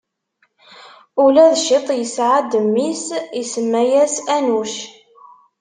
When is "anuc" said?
4.35-4.75